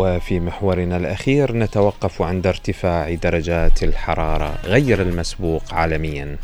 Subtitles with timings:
[0.00, 6.36] وفي محورنا الأخير نتوقف عند ارتفاع درجات الحرارة غير المسبوق عالمياً.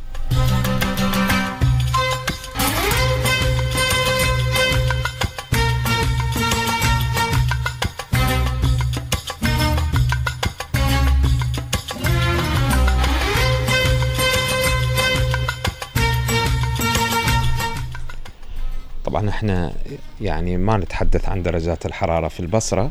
[19.05, 19.73] طبعا إحنا
[20.21, 22.91] يعني ما نتحدث عن درجات الحرارة في البصرة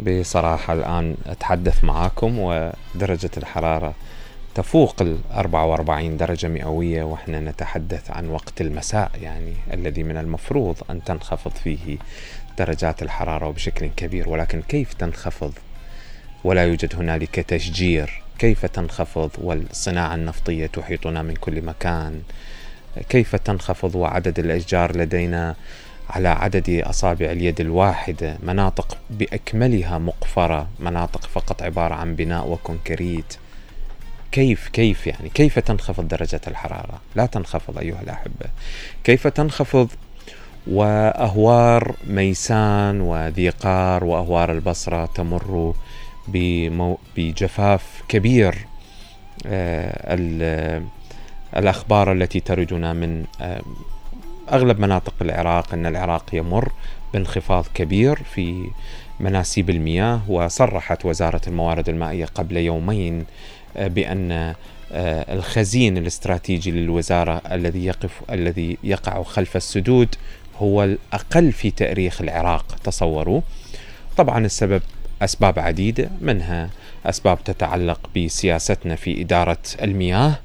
[0.00, 3.94] بصراحة الآن أتحدث معاكم ودرجة الحرارة
[4.54, 11.04] تفوق ال 44 درجة مئوية وإحنا نتحدث عن وقت المساء يعني الذي من المفروض أن
[11.04, 11.98] تنخفض فيه
[12.58, 15.52] درجات الحرارة بشكل كبير ولكن كيف تنخفض؟
[16.44, 18.22] ولا يوجد هنالك تشجير.
[18.38, 22.22] كيف تنخفض؟ والصناعة النفطية تحيطنا من كل مكان.
[23.08, 25.54] كيف تنخفض؟ وعدد الأشجار لدينا
[26.10, 33.34] على عدد أصابع اليد الواحدة مناطق بأكملها مقفرة مناطق فقط عبارة عن بناء وكونكريت.
[34.32, 38.46] كيف كيف يعني؟ كيف تنخفض درجة الحرارة؟ لا تنخفض أيها الأحبة.
[39.04, 39.88] كيف تنخفض؟
[40.66, 45.74] وأهوار ميسان وذيقار وأهوار البصرة تمر
[46.28, 48.66] بمو بجفاف كبير.
[49.46, 50.82] آه
[51.56, 53.62] الأخبار التي تردنا من آه
[54.52, 56.72] أغلب مناطق العراق أن العراق يمر
[57.12, 58.70] بانخفاض كبير في
[59.20, 63.24] مناسيب المياه وصرحت وزارة الموارد المائية قبل يومين
[63.76, 70.14] آه، بأن آه، الخزين الاستراتيجي للوزارة الذي يقف الذي يقع خلف السدود
[70.58, 73.40] هو الأقل في تاريخ العراق تصوروا.
[74.16, 74.82] طبعا السبب
[75.22, 76.70] أسباب عديدة منها
[77.06, 80.38] أسباب تتعلق بسياستنا في إدارة المياه.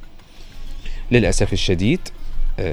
[1.11, 1.99] للأسف الشديد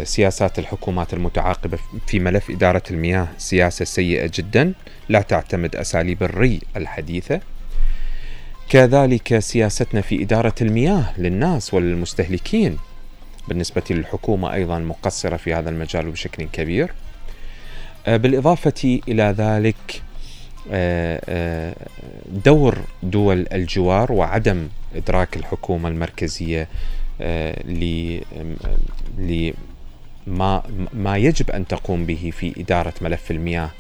[0.05, 4.73] سياسات الحكومات المتعاقبة في ملف إدارة المياه سياسة سيئة جدا
[5.09, 7.41] لا تعتمد أساليب الري الحديثة.
[8.69, 12.77] كذلك سياستنا في إدارة المياه للناس وللمستهلكين.
[13.49, 16.93] بالنسبة للحكومة أيضا مقصرة في هذا المجال بشكل كبير.
[18.07, 20.03] آه، بالإضافة إلى ذلك
[20.73, 21.75] آه،
[22.45, 26.69] دور دول الجوار وعدم إدراك الحكومة المركزية
[30.27, 30.63] لما
[30.93, 33.71] ما يجب أن تقوم به في إدارة ملف المياه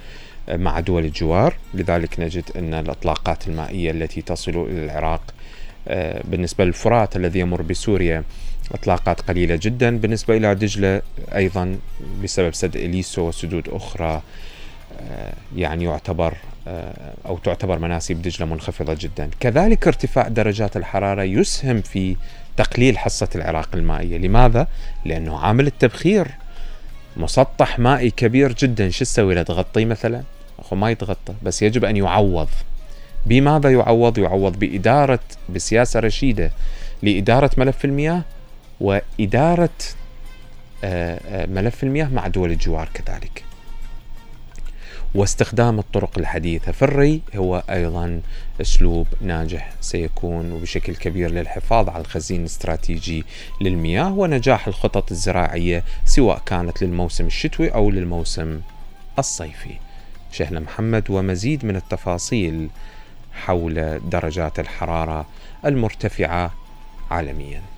[0.49, 1.54] مع دول الجوار.
[1.75, 5.34] لذلك نجد أن الأطلاقات المائية التي تصل إلى العراق
[6.25, 8.25] بالنسبة للفرات الذي يمر بسوريا
[8.72, 9.99] أطلاقات قليلة جدا.
[9.99, 11.03] بالنسبة إلى دجلة
[11.34, 11.78] أيضا
[12.22, 14.22] بسبب سد إليسو وسدود أخرى
[15.56, 16.34] يعني يعتبر
[16.69, 19.31] آه، أو تعتبر مناسيب دجلة منخفضة جدا.
[19.41, 22.16] كذلك ارتفاع درجات الحرارة يسهم في
[22.56, 24.19] تقليل حصة العراق المائية.
[24.19, 24.66] لماذا؟
[25.04, 26.28] لأنه عامل التبخير.
[27.16, 28.91] مسطح مائي كبير جدا.
[28.91, 30.22] شو تسوي؟ له تغطيه مثلا؟
[30.59, 32.49] أخو ما يتغطى بس يجب أن يعوض.
[33.26, 36.50] بماذا يعوض؟ يعوض بإدارة بسياسة رشيدة
[37.03, 38.22] لإدارة ملف المياه
[38.81, 39.70] وإدارة
[40.84, 43.48] آه، آه، ملف المياه مع دول الجوار كذلك.
[45.15, 48.21] واستخدام الطرق الحديثة في الري هو أيضا
[48.61, 53.25] أسلوب ناجح سيكون وبشكل كبير للحفاظ على الخزين الاستراتيجي
[53.61, 58.61] للمياه ونجاح الخطط الزراعية سواء كانت للموسم الشتوي أو للموسم
[59.19, 59.75] الصيفي.
[60.33, 62.69] شهنا محمد ومزيد من التفاصيل
[63.33, 65.27] حول درجات الحرارة
[65.65, 66.55] المرتفعة
[67.11, 67.78] عالمياً.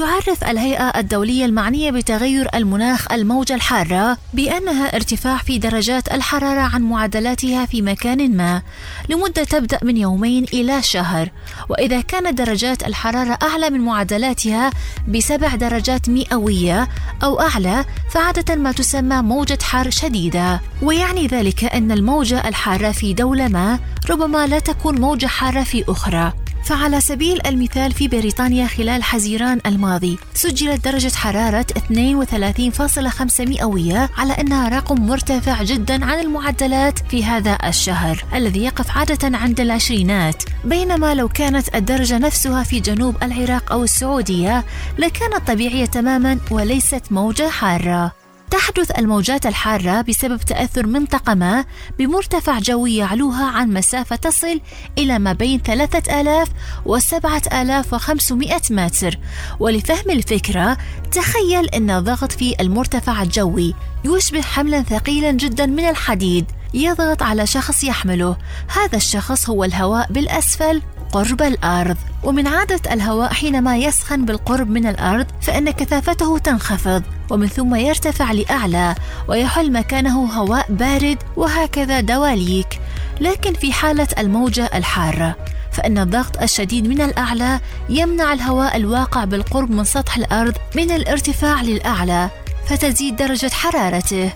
[0.00, 7.66] تعرف الهيئة الدولية المعنية بتغير المناخ الموجة الحارة بأنها ارتفاع في درجات الحرارة عن معدلاتها
[7.66, 8.62] في مكان ما
[9.08, 11.30] لمدة تبدأ من يومين إلى شهر.
[11.68, 14.70] وإذا كانت درجات الحرارة أعلى من معدلاتها
[15.08, 16.88] بسبع درجات مئوية
[17.22, 20.60] أو أعلى فعادة ما تسمى موجة حر شديدة.
[20.82, 23.78] ويعني ذلك أن الموجة الحارة في دولة ما
[24.10, 26.32] ربما لا تكون موجة حارة في أخرى.
[26.70, 34.68] فعلى سبيل المثال في بريطانيا خلال حزيران الماضي سجلت درجة حرارة 32.5 مئوية على أنها
[34.68, 40.42] رقم مرتفع جدا عن المعدلات في هذا الشهر الذي يقف عادة عند العشرينات.
[40.64, 44.64] بينما لو كانت الدرجة نفسها في جنوب العراق أو السعودية
[44.98, 48.19] لكانت طبيعية تماما وليست موجة حارة.
[48.50, 51.64] تحدث الموجات الحارة بسبب تأثر منطقة ما
[51.98, 54.60] بمرتفع جوي يعلوها عن مسافة تصل
[54.98, 56.48] إلى ما بين 3000
[56.86, 59.18] و 7500 متر.
[59.60, 60.76] ولفهم الفكرة
[61.12, 63.74] تخيل أن الضغط في المرتفع الجوي
[64.04, 66.44] يشبه حملا ثقيلا جدا من الحديد
[66.74, 68.36] يضغط على شخص يحمله.
[68.68, 70.82] هذا الشخص هو الهواء بالأسفل.
[71.12, 71.96] قرب الأرض.
[72.22, 78.94] ومن عادة الهواء حينما يسخن بالقرب من الأرض فإن كثافته تنخفض ومن ثم يرتفع لأعلى
[79.28, 82.80] ويحل مكانه هواء بارد وهكذا دواليك.
[83.20, 85.36] لكن في حالة الموجة الحارة
[85.72, 92.30] فإن الضغط الشديد من الأعلى يمنع الهواء الواقع بالقرب من سطح الأرض من الارتفاع للأعلى
[92.66, 94.32] فتزيد درجة حرارته.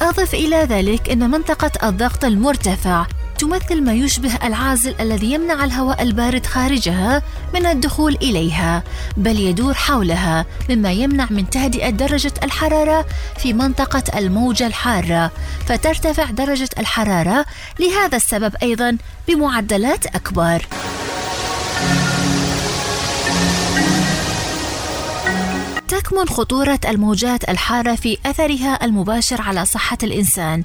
[0.00, 3.06] أضف إلى ذلك أن منطقة الضغط المرتفع
[3.44, 7.22] تمثل ما يشبه العازل الذي يمنع الهواء البارد خارجها
[7.54, 8.82] من الدخول إليها
[9.16, 13.06] بل يدور حولها مما يمنع من تهدئة درجة الحرارة
[13.38, 15.30] في منطقة الموجة الحارة
[15.66, 17.46] فترتفع درجة الحرارة.
[17.80, 18.98] لهذا السبب أيضا
[19.28, 20.66] بمعدلات أكبر.
[26.00, 30.64] تكمن خطورة الموجات الحارة في أثرها المباشر على صحة الإنسان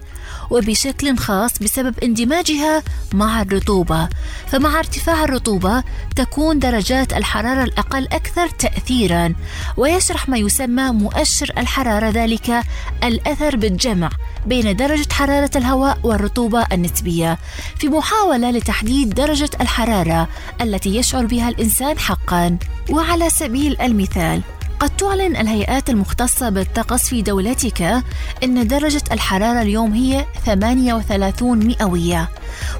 [0.52, 2.84] وبشكل خاص بسبب اندماجها
[3.14, 4.10] مع الرطوبة.
[4.48, 5.84] فمع ارتفاع الرطوبة
[6.16, 9.34] تكون درجات الحرارة الأقل أكثر تأثيرا
[9.78, 12.64] ويشرح ما يسمى مؤشر الحرارة ذلك
[13.04, 14.10] الأثر بالجمع
[14.46, 17.38] بين درجة حرارة الهواء والرطوبة النسبية.
[17.78, 20.28] في محاولة لتحديد درجة الحرارة
[20.62, 22.58] التي يشعر بها الإنسان حقا
[22.90, 24.42] وعلى سبيل المثال
[24.80, 28.04] قد تعلن الهيئات المختصة بالطقس في دولتك
[28.44, 32.30] أن درجة الحرارة اليوم هي 38 مئوية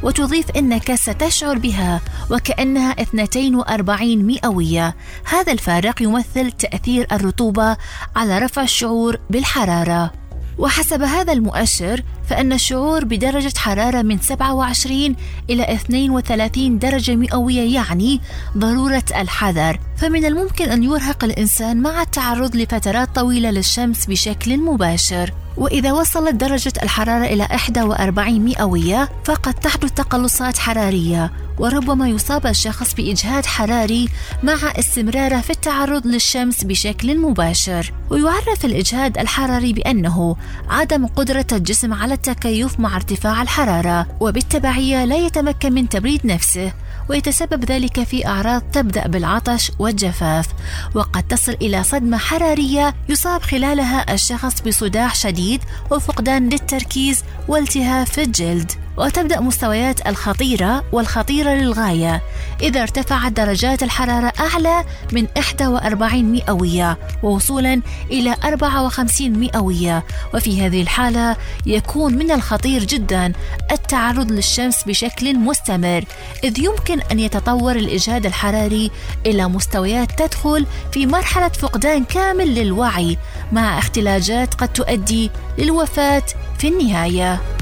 [0.04, 2.02] وتضيف أنك ستشعر بها
[2.32, 4.96] وكأنها 42 مئوية.
[5.26, 7.78] هذا الفارق يمثل تأثير الرطوبة
[8.16, 10.12] على رفع الشعور بالحرارة.
[10.60, 15.16] وحسب هذا المؤشر فإن الشعور بدرجة حرارة من 27
[15.50, 18.22] إلى 32 درجة مئوية يعني
[18.58, 19.80] ضرورة الحذر.
[19.98, 25.34] فمن الممكن أن يرهق الإنسان مع التعرض لفترات طويلة للشمس بشكل مباشر.
[25.60, 27.48] وإذا وصلت درجة الحرارة إلى
[27.78, 31.32] 41 مئوية فقد تحدث تقلصات حرارية.
[31.58, 34.10] وربما يصاب الشخص بإجهاد حراري
[34.44, 37.94] مع استمراره في التعرض للشمس بشكل مباشر.
[38.10, 40.36] ويعرف الإجهاد الحراري بأنه
[40.70, 46.72] عدم قدرة الجسم على التكيف مع ارتفاع الحرارة وبالتبعية لا يتمكن من تبريد نفسه.
[47.10, 50.48] ويتسبب ذلك في أعراض تبدأ بالعطش والجفاف
[50.96, 55.62] وقد تصل إلى صدمة حرارية يصاب خلالها الشخص بصداع شديد
[55.92, 58.72] وفقدان للتركيز والتهاب في الجلد.
[59.00, 62.22] وتبدأ مستويات الخطيرة والخطيرة للغاية
[62.62, 67.82] إذا ارتفعت درجات الحرارة أعلى من 41 مئوية ووصولا
[68.12, 70.04] إلى 54 مئوية.
[70.34, 71.36] وفي هذه الحالة
[71.66, 73.34] يكون من الخطير جدا
[73.72, 76.04] التعرض للشمس بشكل مستمر
[76.44, 78.92] إذ يمكن أن يتطور الإجهاد الحراري
[79.26, 83.18] إلى مستويات تدخل في مرحلة فقدان كامل للوعي
[83.52, 86.24] مع اختلاجات قد تؤدي للوفاة
[86.58, 87.59] في النهاية.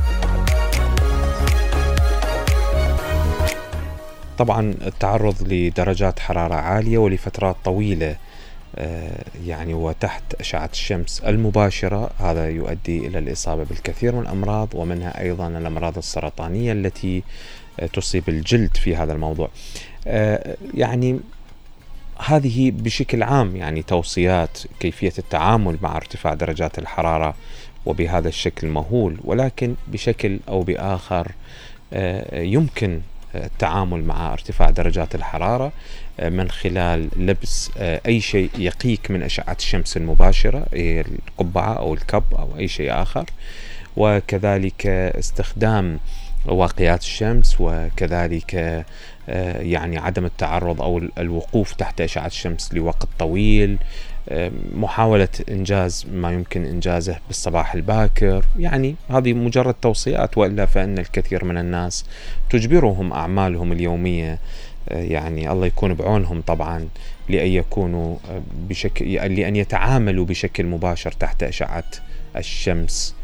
[4.37, 8.15] طبعا التعرض لدرجات حرارة عالية ولفترات طويلة
[8.75, 12.09] آه، يعني وتحت أشعة الشمس المباشرة.
[12.19, 17.23] هذا يؤدي إلى الإصابة بالكثير من الأمراض ومنها أيضا الأمراض السرطانية التي
[17.79, 19.49] آه، تصيب الجلد في هذا الموضوع.
[20.07, 21.19] آه، يعني
[22.25, 27.35] هذه بشكل عام يعني توصيات كيفية التعامل مع ارتفاع درجات الحرارة
[27.85, 31.31] وبهذا الشكل مهول ولكن بشكل أو بآخر
[32.33, 33.01] يمكن
[33.45, 35.71] التعامل مع ارتفاع درجات الحرارة
[36.19, 42.23] آه، من خلال لبس آه، أي شيء يقيك من أشعة الشمس المباشرة القبعة أو الكب
[42.39, 43.25] أو أي شيء آخر.
[43.97, 45.99] وكذلك استخدام
[46.45, 48.55] واقيات الشمس وكذلك
[49.29, 53.77] آه، يعني عدم التعرض أو الوقوف تحت أشعة الشمس لوقت طويل
[54.75, 58.45] محاولة إنجاز ما يمكن إنجازه بالصباح الباكر.
[58.59, 62.05] يعني هذه مجرد توصيات وإلا فإن الكثير من الناس
[62.49, 64.39] تجبرهم أعمالهم اليومية
[64.89, 66.87] آه، يعني الله يكون بعونهم طبعا
[67.29, 71.83] لأن يكونوا آه، بشكل لأن يتعاملوا بشكل مباشر تحت أشعة
[72.35, 73.15] الشمس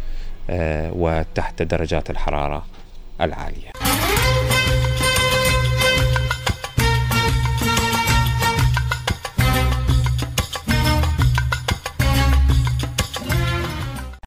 [0.49, 2.65] آه، وتحت درجات الحرارة
[3.21, 3.82] العالية.